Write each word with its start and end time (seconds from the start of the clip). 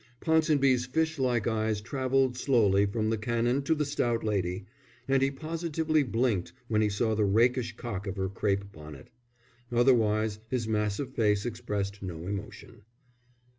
Ponsonby's 0.19 0.87
fish 0.87 1.19
like 1.19 1.45
eyes 1.45 1.79
travelled 1.79 2.35
slowly 2.35 2.87
from 2.87 3.11
the 3.11 3.19
Canon 3.19 3.61
to 3.61 3.75
the 3.75 3.85
stout 3.85 4.23
lady, 4.23 4.65
and 5.07 5.21
he 5.21 5.29
positively 5.29 6.01
blinked 6.01 6.53
when 6.67 6.81
he 6.81 6.89
saw 6.89 7.13
the 7.13 7.23
rakish 7.23 7.75
cock 7.77 8.07
of 8.07 8.15
her 8.15 8.27
crape 8.27 8.71
bonnet. 8.71 9.11
Otherwise 9.71 10.39
his 10.49 10.67
massive 10.67 11.13
face 11.13 11.45
expressed 11.45 12.01
no 12.01 12.25
emotion. 12.25 12.81